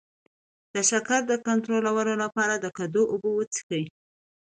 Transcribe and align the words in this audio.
د 0.73 0.75
شکر 0.89 1.21
کنټرول 1.47 1.83
لپاره 2.23 2.53
د 2.57 2.65
کدو 2.77 3.01
اوبه 3.11 3.29
وڅښئ 3.33 3.83